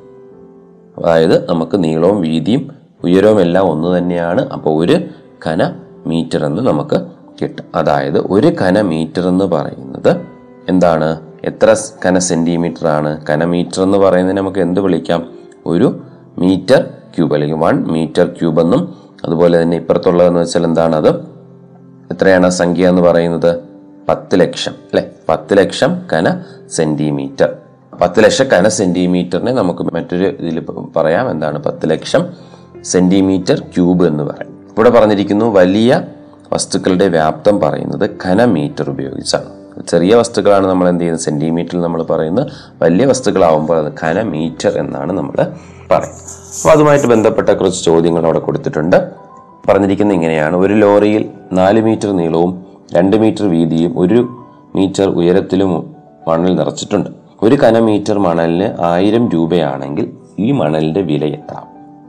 [0.98, 2.70] അതായത് നമുക്ക് നീളവും വീതിയും
[3.04, 4.48] ഉയരവും എല്ലാം ഒന്ന് തന്നെയാണ്.
[4.48, 4.98] അപ്പോൾ ഒരു
[5.46, 7.06] ഘന മീറ്റർ എന്ന് നമുക്ക്
[7.42, 7.64] കിട്ടും.
[7.74, 10.16] അതായത് ഒരു കന മീറ്റർ എന്ന് പറയുന്നത്
[10.68, 11.20] എന്താണ്?
[11.44, 13.26] എത്ര കന സെന്റിമീറ്റർ ആണ്?
[13.26, 15.28] കന മീറ്റർ എന്ന് പറയുന്നത് നമുക്ക് എന്ത് വിളിക്കാം?
[15.66, 16.02] ഒരു
[16.38, 16.80] മീറ്റർ
[17.16, 18.94] ക്യൂബ് അല്ലെങ്കിൽ വൺ മീറ്റർ ക്യൂബ് എന്നും
[19.24, 21.16] അതുപോലെ തന്നെ ഇപ്പുറത്തുള്ളതെന്ന് വെച്ചാൽ എന്താണ് അത്?
[22.12, 23.60] എത്രയാണ് സംഖ്യ എന്ന് പറയുന്നത്?
[24.08, 25.10] പത്ത് ലക്ഷം അല്ലെ?
[25.28, 27.56] പത്ത് ലക്ഷം കന സെന്റിമീറ്റർ
[28.00, 30.66] പത്ത് ലക്ഷം കന സെന്റിമീറ്ററിനെ നമുക്ക് മറ്റൊരു ഇതിൽ
[30.96, 31.30] പറയാം.
[31.30, 31.62] എന്താണ്?
[31.62, 32.26] പത്ത് ലക്ഷം
[32.82, 34.51] സെന്റിമീറ്റർ ക്യൂബ് എന്ന് പറയും.
[34.76, 36.02] ഇവിടെ പറഞ്ഞിരിക്കുന്നു വലിയ
[36.52, 39.50] വസ്തുക്കളുടെ വ്യാപ്തം പറയുന്നത് ഘനമീറ്റർ ഉപയോഗിച്ചാണ്.
[39.88, 41.24] ചെറിയ വസ്തുക്കളാണ് നമ്മൾ എന്ത് ചെയ്യുന്നത്?
[41.24, 42.52] സെന്റിമീറ്ററിൽ നമ്മൾ പറയുന്നത്
[42.82, 45.36] വലിയ വസ്തുക്കളാവുമ്പോൾ അത് ഘനമീറ്റർ എന്നാണ് നമ്മൾ
[45.90, 46.20] പറയുന്നത്.
[46.58, 48.98] അപ്പോൾ അതുമായിട്ട് ബന്ധപ്പെട്ട കുറച്ച് ചോദ്യങ്ങൾ അവിടെ കൊടുത്തിട്ടുണ്ട്.
[49.68, 50.56] പറഞ്ഞിരിക്കുന്നത് ഇങ്ങനെയാണ്.
[50.56, 52.64] ഒരു ലോറിയിൽ നാല് മീറ്റർ നീളവും
[52.94, 54.20] രണ്ട് മീറ്റർ വീതിയും ഒരു
[54.76, 55.92] മീറ്റർ ഉയരത്തിലും
[56.28, 57.10] മണൽ നിറച്ചിട്ടുണ്ട്.
[57.42, 61.54] ഒരു ഖനമീറ്റർ മണലിന് ആയിരം രൂപയാണെങ്കിൽ ഈ മണലിന്റെ വില എത്ര?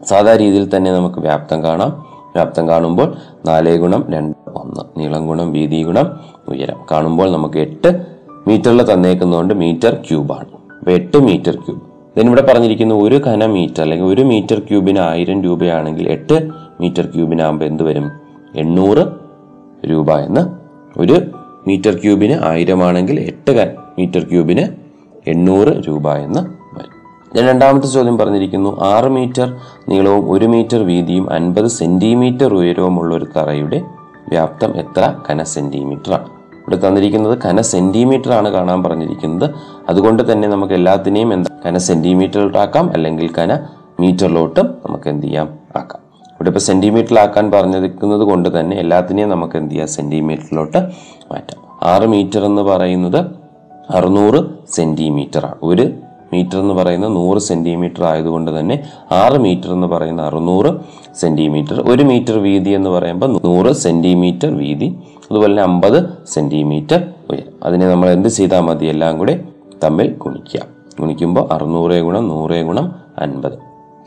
[0.10, 2.13] സാധാരണ രീതിയിൽ തന്നെ നമുക്ക് വ്യാപ്തം കാണാം.
[2.36, 5.00] വ്യാപ്തം കാണുമ്പോൾ നാല് ഗുണം രണ്ട് ഒന്ന്.
[5.00, 6.78] നീളം ഗുണം വീതി ഗുണം ഉയരം.
[6.92, 8.06] കാണുമ്പോൾ നമുക്ക് എട്ട്
[8.48, 14.22] മീറ്ററിൽ തന്നേക്കുന്നതുകൊണ്ട് മീറ്റർ ക്യൂബാണ് അപ്പോൾ എട്ട് മീറ്റർ ക്യൂബ് ഇവിടെ പറഞ്ഞിരിക്കുന്ന ഒരു ഘന മീറ്റർ അല്ലെങ്കിൽ ഒരു
[14.22, 16.50] മീറ്റർ ക്യൂബിന് ആയിരം രൂപയാണെങ്കിൽ എട്ട്
[16.82, 18.12] മീറ്റർ ക്യൂബിനാകുമ്പോൾ എന്ത് വരും?
[18.56, 19.04] എണ്ണൂറ്
[19.90, 20.42] രൂപ എന്ന്.
[21.00, 21.22] ഒരു
[21.68, 24.68] മീറ്റർ ക്യൂബിന് ആയിരം ആണെങ്കിൽ എട്ട് മീറ്റർ ക്യൂബിന്
[25.30, 26.63] എണ്ണൂറ് രൂപ എന്ന്.
[27.36, 28.82] ഞാൻ രണ്ടാമത്തെ ചോദ്യം പറഞ്ഞിരിക്കുന്നു.
[28.82, 29.56] ആറ് മീറ്റർ
[29.90, 33.82] നീളവും ഒരു മീറ്റർ വീതിയും അൻപത് സെന്റിമീറ്റർ ഉയരവുമുള്ള ഒരു തറയുടെ
[34.30, 35.16] വ്യാപ്തം എത്ര?
[35.30, 36.26] കന സെന്റിമീറ്റർ ആണ്.
[36.26, 39.50] ഇവിടെ തന്നിരിക്കുന്നത് കന സെന്റിമീറ്റർ ആണ് കാണാൻ പറഞ്ഞിരിക്കുന്നത്.
[39.90, 43.60] അതുകൊണ്ട് തന്നെ നമുക്ക് എല്ലാത്തിനെയും എന്താ കന സെന്റിമീറ്ററിലോട്ടാക്കാം അല്ലെങ്കിൽ കന
[44.00, 46.02] മീറ്ററിലോട്ടും നമുക്ക് എന്ത് ചെയ്യാം ആക്കാം.
[46.32, 49.88] ഇവിടെ ഇപ്പോൾ സെന്റിമീറ്ററിലാക്കാൻ പറഞ്ഞിരിക്കുന്നത് കൊണ്ട് തന്നെ എല്ലാത്തിനെയും നമുക്ക് എന്ത് ചെയ്യാം?
[49.88, 50.78] സെന്റിമീറ്ററിലോട്ട്
[51.32, 51.62] മാറ്റാം.
[51.84, 53.26] ആറ് മീറ്റർ എന്ന് പറയുന്നത്
[53.90, 55.56] അറുന്നൂറ് സെന്റിമീറ്റർ ആണ്.
[55.64, 55.92] ഒരു
[56.34, 58.76] മീറ്റർ എന്ന് പറയുന്ന നൂറ് സെന്റിമീറ്റർ ആയതുകൊണ്ട് തന്നെ
[59.12, 60.72] ആറ് മീറ്റർ എന്ന് പറയുന്ന അറുന്നൂറ്
[61.22, 64.88] സെന്റിമീറ്റർ ഒരു മീറ്റർ വീതി എന്ന് പറയുമ്പോൾ നൂറ് സെന്റിമീറ്റർ വീതി
[65.32, 66.00] അതുപോലെ തന്നെ അമ്പത്
[66.34, 67.00] സെന്റിമീറ്റർ
[67.30, 67.54] ഉയരം.
[67.64, 68.86] അതിനെ നമ്മൾ എന്ത് ചെയ്താൽ മതി?
[68.86, 69.36] എല്ലാം കൂടെ
[69.84, 70.62] തമ്മിൽ ഗുണിക്കുക.
[71.00, 72.88] ഗുണിക്കുമ്പോൾ അറുന്നൂറ് ഗുണം നൂറ് ഗുണം
[73.20, 73.56] അൻപത്.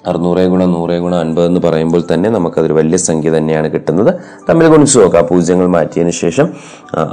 [0.06, 4.14] അറുന്നൂറ് ഗുണം നൂറ് ഗുണം അൻപത് എന്ന് പറയുമ്പോൾ തന്നെ നമുക്കതൊരു വലിയ സംഖ്യ തന്നെയാണ് കിട്ടുന്നത്.
[4.50, 5.24] തമ്മിൽ ഗുണിച്ച് നോക്കാം.
[5.30, 6.48] പൂജ്യങ്ങൾ മാറ്റിയതിന് ശേഷം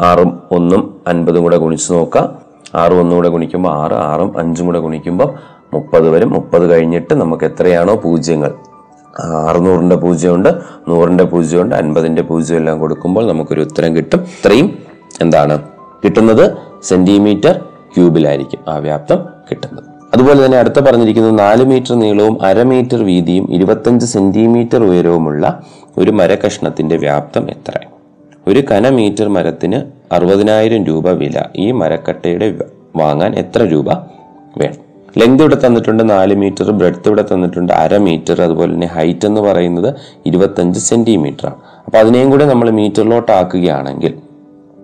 [0.10, 2.43] ആറും ഒന്നും അൻപതും കൂടെ ഗുണിച്ച് നോക്കാം.
[2.76, 5.36] ആറും ഒന്നും കൂടെ ഗുണിക്കുമ്പോൾ ആറ് ആറും അഞ്ചും കൂടെ ഗുണിക്കുമ്പോൾ
[5.74, 6.34] മുപ്പത് വരും.
[6.34, 8.54] മുപ്പത് കഴിഞ്ഞിട്ട് നമുക്ക് എത്രയാണോ പൂജ്യങ്ങൾ?
[9.50, 10.50] അറുന്നൂറിന്റെ പൂജ്യമുണ്ട്
[10.88, 14.20] നൂറിന്റെ പൂജ്യമുണ്ട് അൻപതിന്റെ പൂജ്യം എല്ലാം കൊടുക്കുമ്പോൾ നമുക്കൊരു ഉത്തരം കിട്ടും.
[14.20, 14.80] ഇത്രയും
[15.22, 15.64] എന്താണ്?
[16.06, 17.60] കിട്ടുന്നത് സെന്റിമീറ്റർ
[17.96, 19.84] ക്യൂബിലായിരിക്കും ആ വ്യാപ്തം കിട്ടുന്നത്.
[20.14, 25.62] അതുപോലെ തന്നെ അടുത്ത പറഞ്ഞിരിക്കുന്നത് നാല് മീറ്റർ നീളവും അര മീറ്റർ വീതിയും ഇരുപത്തഞ്ച് സെന്റിമീറ്റർ ഉയരവുമുള്ള
[25.98, 27.72] ഒരു മരകഷ്ണത്തിന്റെ വ്യാപ്തം എത്ര
[28.48, 29.78] ഒരു കന മീറ്റർ മരത്തിന്
[30.14, 31.44] അറുപതിനായിരം രൂപ വില.
[31.56, 32.56] ഈ മരക്കട്ടയുടെ
[32.96, 33.92] വാങ്ങാൻ എത്ര രൂപ
[34.58, 34.80] വേണം?
[35.18, 39.96] ലെങ്ത് ഇവിടെ തന്നിട്ടുണ്ട് നാല് മീറ്റർ ബ്രെഡ്ത്ത് ഇവിടെ തന്നിട്ടുണ്ട് അര മീറ്റർ അതുപോലെ തന്നെ ഹൈറ്റ് എന്ന് പറയുന്നത്
[40.26, 41.56] ഇരുപത്തഞ്ച് സെന്റിമീറ്റർ ആണ്.
[41.86, 44.14] അപ്പൊ അതിനെയും കൂടെ നമ്മൾ മീറ്ററിലോട്ട് ആക്കുകയാണെങ്കിൽ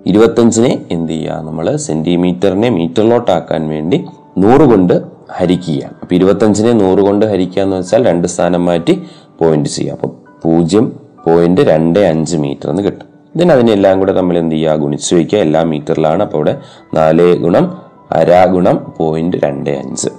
[0.07, 1.41] ഇരുപത്തഞ്ചിനെ എന്ത് ചെയ്യുക?
[1.41, 4.05] നമ്മൾ സെന്റിമീറ്ററിനെ മീറ്ററിലോട്ടാക്കാൻ വേണ്ടി
[4.37, 5.83] നൂറ് കൊണ്ട് ഹരിക്കുക.
[6.01, 9.01] അപ്പൊ ഇരുപത്തഞ്ചിനെ നൂറ് കൊണ്ട് ഹരിക്കുക എന്ന് വെച്ചാൽ രണ്ട് സ്ഥാനം മാറ്റി
[9.39, 9.93] പോയിന്റ് ചെയ്യുക.
[9.93, 10.11] അപ്പോൾ
[10.43, 13.08] പൂജ്യം പോയിന്റ് രണ്ട് അഞ്ച് മീറ്റർ എന്ന് കിട്ടും.
[13.35, 14.75] ഇതിന് അതിനെല്ലാം കൂടെ തമ്മിൽ എന്ത് ചെയ്യുക?
[14.75, 15.39] ഗുണിച്ച് വയ്ക്കുക.
[15.39, 16.57] എല്ലാ മീറ്ററിലാണ് അപ്പോൾ ഇവിടെ
[16.93, 17.81] നാല് ഗുണം
[18.11, 20.09] അര ഗുണം പോയിന്റ് രണ്ട് അഞ്ച്.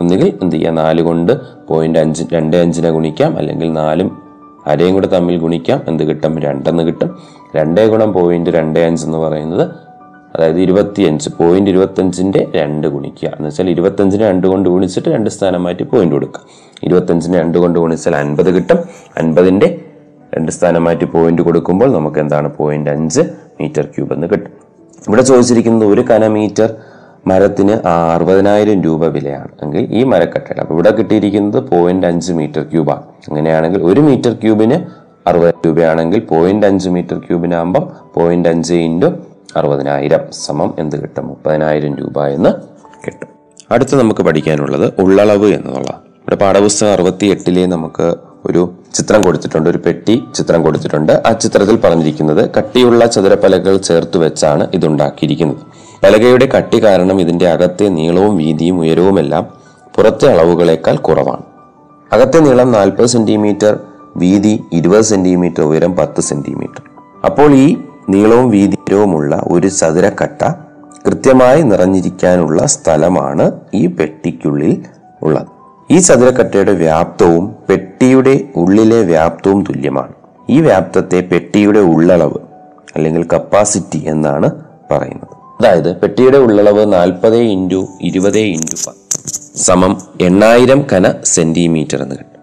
[0.00, 0.70] ഒന്നുകിൽ എന്ത് ചെയ്യുക?
[0.70, 1.32] നാല് കൊണ്ട്
[1.68, 3.38] പോയിന്റ് അഞ്ച് രണ്ട് അഞ്ചിനെ ഗുണിക്കാം.
[3.38, 4.22] അല്ലെങ്കിൽ നാലും
[4.66, 5.82] അരയും കൂടെ തമ്മിൽ ഗുണിക്കാം.
[5.88, 6.38] എന്ത് കിട്ടും?
[6.38, 7.18] രണ്ടെന്ന് കിട്ടും.
[7.56, 9.70] രണ്ടേ ഗുണം പോയിന്റ് രണ്ട് അഞ്ച് എന്ന് പറയുന്നത്
[10.34, 11.30] അതായത് ഇരുപത്തിയഞ്ച്.
[11.38, 13.28] പോയിന്റ് ഇരുപത്തഞ്ചിന്റെ രണ്ട് ഗുണിക്കുക.
[13.28, 16.40] എന്ന് വെച്ചാൽ ഇരുപത്തഞ്ചിനെ രണ്ട് കൊണ്ട് ഗുണിച്ചിട്ട് രണ്ട് സ്ഥാനം മാറ്റി പോയിന്റ് കൊടുക്കുക.
[16.82, 18.78] ഇരുപത്തഞ്ചിനെ രണ്ട് കൊണ്ട് ഗുണിച്ചാൽ അൻപത് കിട്ടും.
[19.16, 19.80] അൻപതിന്റെ
[20.34, 23.22] രണ്ട് സ്ഥാനം മാറ്റി പോയിന്റ് കൊടുക്കുമ്പോൾ നമുക്ക് എന്താണ് പോയിന്റ് അഞ്ച്
[23.60, 24.52] മീറ്റർ ക്യൂബ് എന്ന് കിട്ടും.
[25.08, 26.68] ഇവിടെ ചോദിച്ചിരിക്കുന്നത് ഒരു കനമീറ്റർ
[27.26, 27.74] മരത്തിന്
[28.14, 29.50] അറുപതിനായിരം രൂപ വിലയാണ്.
[29.62, 34.78] എങ്കിൽ ഈ മരക്കട്ടയുടെ അപ്പോൾ ഇവിടെ കിട്ടിയിരിക്കുന്നത് പോയിന്റ് അഞ്ച് മീറ്റർ ക്യൂബാണ് അങ്ങനെയാണെങ്കിൽ ഒരു മീറ്റർ ക്യൂബിന്
[35.26, 39.08] അറുപത് രൂപയാണെങ്കിൽ പോയിന്റ് അഞ്ച് മീറ്റർ ക്യൂബിനാകുമ്പം പോയിന്റ് അഞ്ച് ഇന്റു
[39.56, 41.24] അറുപതിനായിരം സമം എന്ത് കിട്ടും?
[41.28, 42.50] മുപ്പതിനായിരം രൂപ എന്ന്
[43.06, 43.28] കിട്ടും.
[43.70, 48.06] അടുത്ത് നമുക്ക് പഠിക്കാനുള്ളത് ഉള്ളളവ് എന്നുള്ള ഇവിടെ പാഠപുസ്തകം അറുപത്തി എട്ടിലെ നമുക്ക്
[48.46, 51.12] ഒരു ചിത്രം കൊടുത്തിട്ടുണ്ട് ഒരു പെട്ടി ചിത്രം കൊടുത്തിട്ടുണ്ട്.
[51.28, 55.62] ആ ചിത്രത്തിൽ പറഞ്ഞിരിക്കുന്നത് കട്ടിയുള്ള ചതുരപ്പലകൾ ചേർത്ത് വെച്ചാണ് ഇതുണ്ടാക്കിയിരിക്കുന്നത്.
[56.04, 59.46] പലകയുടെ കട്ടി കാരണം ഇതിന്റെ അകത്തെ നീളവും വീതിയും ഉയരവുമെല്ലാം
[59.96, 61.44] പുറത്തെ അളവുകളേക്കാൾ കുറവാണ്.
[62.12, 63.78] അകത്തെ നീളം നാൽപ്പത് സെന്റിമീറ്റർ
[64.16, 66.82] വീതി ഇരുപത് സെന്റിമീറ്റർ ഉയരം പത്ത് സെന്റിമീറ്റർ.
[67.24, 67.76] അപ്പോൾ ഈ
[68.08, 70.42] നീളവും വീതിയുമുള്ള ഒരു ചതുരക്കട്ട
[71.06, 74.86] കൃത്യമായി നിറഞ്ഞിരിക്കാനുള്ള സ്ഥലമാണ് ഈ പെട്ടിക്കുള്ളിൽ
[75.22, 75.57] ഉള്ളത്.
[75.90, 80.12] ഈ ചതുരക്കട്ടയുടെ വ്യാപ്തവും പെട്ടിയുടെ ഉള്ളിലെ വ്യാപ്തവും തുല്യമാണ്.
[80.50, 82.40] ഈ വ്യാപ്തത്തെ പെട്ടിയുടെ ഉള്ളളവ്
[82.96, 84.50] അല്ലെങ്കിൽ കപ്പാസിറ്റി എന്നാണ്
[84.90, 85.34] പറയുന്നത്.
[85.60, 88.76] അതായത് പെട്ടിയുടെ ഉള്ളളവ് നാൽപ്പത് ഇന്റു ഇരുപത് ഇന്റു
[89.56, 92.42] സമം എണ്ണായിരം കന സെന്റിമീറ്റർ എന്ന് കിട്ടും.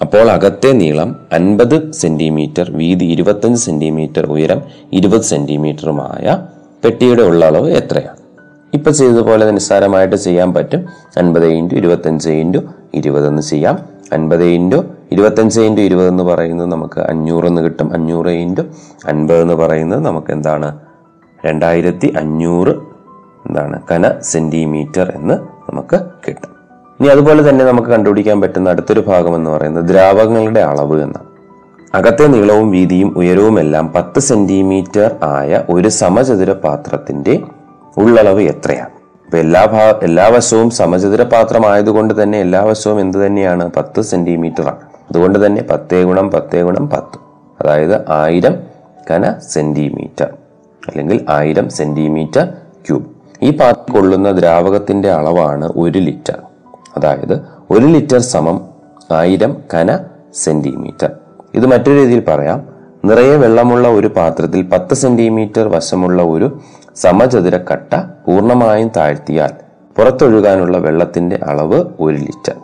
[0.00, 4.62] അപ്പോൾ അകത്തെ നീളം അൻപത് സെന്റിമീറ്റർ വീതി ഇരുപത്തഞ്ച് സെന്റിമീറ്റർ ഉയരം
[4.92, 6.38] ഇരുപത് സെന്റിമീറ്ററുമായ
[6.84, 8.25] പെട്ടിയുടെ ഉള്ളളവ് എത്രയാണ്?
[8.76, 10.86] ഇപ്പൊ ചെയ്തതുപോലെ നിസ്സാരമായിട്ട് ചെയ്യാൻ പറ്റും.
[11.16, 12.58] അൻപത് ഇന്റു ഇരുപത്തഞ്ച് ഇന്റു
[12.94, 13.78] ഇരുപതെന്ന് ചെയ്യാം.
[14.12, 17.92] അൻപത് ഇന്റു ഇരുപത്തഞ്ച് ഇന്റു ഇരുപത് എന്ന് പറയുന്നത് നമുക്ക് അഞ്ഞൂറ് എന്ന് കിട്ടും.
[17.92, 18.62] അഞ്ഞൂറ് ഇന്റു
[19.06, 20.78] അൻപത് എന്ന് പറയുന്നത് നമുക്ക് എന്താണ്?
[21.46, 22.68] രണ്ടായിരത്തി അഞ്ഞൂറ്
[23.48, 23.82] എന്താണ്?
[23.92, 25.34] കന സെന്റിമീറ്റർ എന്ന്
[25.70, 26.50] നമുക്ക് കിട്ടും.
[27.00, 31.26] ഇനി അതുപോലെ തന്നെ നമുക്ക് കണ്ടുപിടിക്കാൻ പറ്റുന്ന അടുത്തൊരു ഭാഗം എന്ന് പറയുന്നത് ദ്രാവകങ്ങളുടെ അളവ് എന്നാണ്.
[31.94, 37.42] അകത്തെ നീളവും വീതിയും ഉയരവും എല്ലാം പത്ത് സെന്റിമീറ്റർ ആയ ഒരു സമചതുര പാത്രത്തിന്റെ
[37.96, 38.90] ഉള്ളളവ് എത്രയാണ്?
[39.26, 43.70] അപ്പൊ എല്ലാ ഭാ എല്ലാ വശവും സമചതുര പാത്രം ആയതുകൊണ്ട് തന്നെ എല്ലാ വശവും എന്ത് തന്നെയാണ്?
[43.76, 44.84] പത്ത് സെന്റിമീറ്റർ ആണ്.
[45.10, 47.18] അതുകൊണ്ട് തന്നെ പത്തേ ഗുണം പത്തേ ഗുണം പത്ത്.
[47.60, 48.54] അതായത് ആയിരം
[49.10, 50.28] കന സെന്റിമീറ്റർ
[50.88, 52.44] അല്ലെങ്കിൽ ആയിരം സെന്റിമീറ്റർ
[52.86, 53.06] ക്യൂബ്
[53.42, 56.38] ഈ പാത്രം കൊള്ളുന്ന ദ്രാവകത്തിന്റെ അളവാണ് ഒരു ലിറ്റർ.
[56.96, 58.60] അതായത് ഒരു ലിറ്റർ സമം
[59.12, 59.98] ആയിരം കന
[60.34, 61.10] സെന്റിമീറ്റർ
[61.54, 62.68] ഇത് മറ്റൊരു രീതിയിൽ പറയാം.
[63.04, 66.60] നിറയെ വെള്ളമുള്ള ഒരു പാത്രത്തിൽ പത്ത് സെന്റിമീറ്റർ വശമുള്ള ഒരു
[66.96, 69.50] സമചതുര കട്ട പൂർണമായും താഴ്ത്തിയാൽ
[69.96, 72.54] പുറത്തൊഴുകാനുള്ള വെള്ളത്തിന്റെ അളവ് ഒരു ലിറ്റർ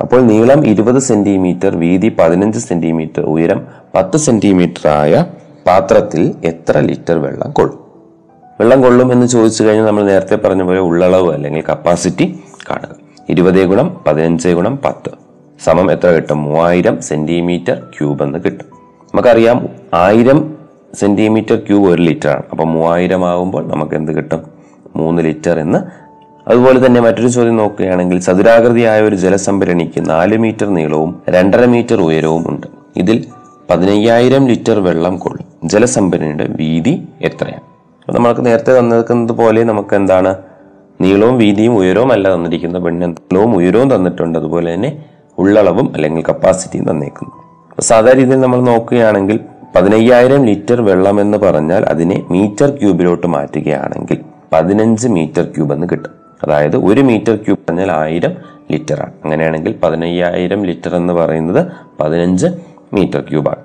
[0.00, 5.24] അപ്പോൾ നീളം ഇരുപത് സെന്റിമീറ്റർ വീതി പതിനഞ്ച് സെന്റിമീറ്റർ ഉയരം പത്ത് സെന്റിമീറ്റർ ആയ
[5.66, 7.78] പാത്രത്തിൽ എത്ര ലിറ്റർ വെള്ളം കൊള്ളും?
[8.60, 12.88] വെള്ളം കൊള്ളും എന്ന് ചോദിച്ചു കഴിഞ്ഞാൽ നമ്മൾ നേരത്തെ പറഞ്ഞ പോലെ ഉള്ളളവ് അല്ലെങ്കിൽ കപ്പാസിറ്റി കാണുക.
[13.28, 15.10] ഇരുപത് ഗുണം പതിനഞ്ച് ഗുണം പത്ത്
[15.64, 16.42] സമം എത്ര കിട്ടും?
[16.42, 18.66] മൂവായിരം സെന്റിമീറ്റർ ക്യൂബ് എന്ന് കിട്ടും.
[19.04, 20.53] നമുക്കറിയാം ആയിരം
[20.94, 24.42] സെന്റിമീറ്റർ ക്യൂബ് ഒരു ലിറ്റർ ആണ് അപ്പം മൂവായിരം ആകുമ്പോൾ നമുക്ക് എന്ത് കിട്ടും?
[24.96, 25.78] മൂന്ന് ലിറ്റർ എന്ന്.
[26.48, 32.66] അതുപോലെ തന്നെ മറ്റൊരു ചോദ്യം നോക്കുകയാണെങ്കിൽ ചതുരാകൃതിയായ ഒരു ജലസംഭരണിക്ക് നാല് മീറ്റർ നീളവും രണ്ടര മീറ്റർ ഉയരവും ഉണ്ട്.
[32.96, 33.24] ഇതിൽ
[33.70, 35.68] പതിനയ്യായിരം ലിറ്റർ വെള്ളം കൊള്ളും.
[35.68, 37.62] ജലസംഭരണിയുടെ വീതി എത്രയാണ്?
[38.00, 40.36] അപ്പോൾ നമ്മൾക്ക് നേരത്തെ തന്നിരിക്കുന്നത് പോലെ നമുക്ക് എന്താണ്?
[41.00, 42.82] നീളവും വീതിയും ഉയരവും അല്ല തന്നിരിക്കുന്നത്.
[42.82, 44.38] പിന്നെ നീളവും ഉയരവും തന്നിട്ടുണ്ട്.
[44.38, 45.04] അതുപോലെ തന്നെ
[45.38, 47.32] ഉള്ളളവും അല്ലെങ്കിൽ കപ്പാസിറ്റിയും തന്നേക്കുന്നു.
[47.80, 49.40] സാധാരണ രീതിയിൽ നമ്മൾ നോക്കുകയാണെങ്കിൽ
[49.74, 54.18] പതിനയ്യായിരം ലിറ്റർ വെള്ളം എന്ന് പറഞ്ഞാൽ അതിനെ മീറ്റർ ക്യൂബിലോട്ട് മാറ്റുകയാണെങ്കിൽ
[54.52, 56.10] പതിനഞ്ച് മീറ്റർ ക്യൂബ് എന്ന് കിട്ടും.
[56.44, 58.34] അതായത് ഒരു മീറ്റർ ക്യൂബ് പറഞ്ഞാൽ ആയിരം
[58.92, 61.66] ആണ് അങ്ങനെയാണെങ്കിൽ പതിനയ്യായിരം ലിറ്റർ എന്ന് പറയുന്നത്
[62.00, 62.46] പതിനഞ്ച്
[62.92, 63.62] മീറ്റർ ക്യൂബാണ്.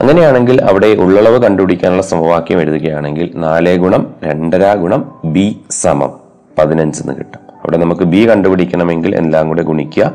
[0.00, 6.12] അങ്ങനെയാണെങ്കിൽ അവിടെ ഉള്ളളവ് കണ്ടുപിടിക്കാനുള്ള സമവാക്യം എഴുതുകയാണെങ്കിൽ നാല് ഗുണം രണ്ടര ഗുണം ബി സമം
[6.58, 7.40] പതിനഞ്ച് എന്ന് കിട്ടും.
[7.54, 10.12] അവിടെ നമുക്ക് ബി കണ്ടുപിടിക്കണമെങ്കിൽ എല്ലാം കൂടെ ഗുണിക്കുക.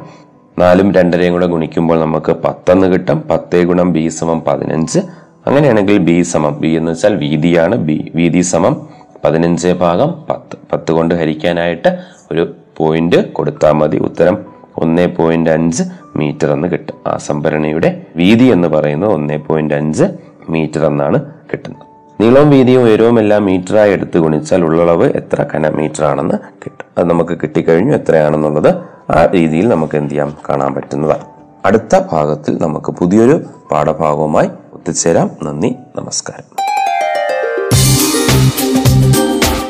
[0.59, 3.23] നാലും രണ്ടരയും കൂടെ ഗുണിക്കുമ്പോൾ നമുക്ക് പത്തെന്ന് കിട്ടും.
[3.31, 4.99] പത്തേ ഗുണം ബി സമം പതിനഞ്ച്.
[5.47, 8.89] അങ്ങനെയാണെങ്കിൽ ബി സമം ബി എന്ന് വെച്ചാൽ വീതിയാണ് ബി വീതി സമം
[9.25, 10.57] പതിനഞ്ച് ഭാഗം പത്ത്.
[10.73, 11.97] പത്ത് കൊണ്ട് ഹരിക്കാനായിട്ട്
[12.31, 13.97] ഒരു പോയിന്റ് കൊടുത്താൽ മതി.
[13.97, 14.45] ഉത്തരം
[14.77, 15.83] ഒന്ന് പോയിന്റ് അഞ്ച്
[16.15, 16.95] മീറ്റർ എന്ന് കിട്ടും.
[17.07, 20.03] ആ സംഭരണിയുടെ വീതി എന്ന് പറയുന്നത് ഒന്ന് പോയിന്റ് അഞ്ച്
[20.49, 21.91] മീറ്റർ എന്നാണ് കിട്ടുന്നത്.
[22.21, 26.85] നീളവും വീതിയും ഉയരവും എല്ലാം മീറ്ററായി എടുത്ത് ഗുണിച്ചാൽ ഉള്ളളവ് എത്ര കനമീറ്റർ ആണെന്ന് കിട്ടും.
[26.97, 28.75] അത് നമുക്ക് കിട്ടിക്കഴിഞ്ഞു എത്രയാണെന്നുള്ളത്
[29.11, 30.37] ആ രീതിയിൽ നമുക്ക് എന്ത് ചെയ്യാം?
[30.49, 31.25] കാണാൻ പറ്റുന്നതാണ്.
[31.65, 34.49] അടുത്ത ഭാഗത്തിൽ നമുക്ക് പുതിയൊരു പാഠഭാഗവുമായി
[34.81, 36.55] ഒത്തുചേരാം നന്ദി നമസ്കാരം.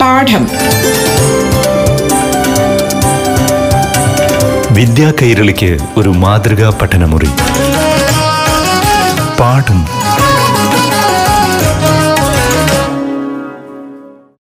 [0.02, 0.48] പാഠം.
[4.72, 7.30] വിദ്യാ കൈരളിക്ക് ഒരു മാതൃകാ പഠനമുറി.
[9.40, 9.86] പാഠം.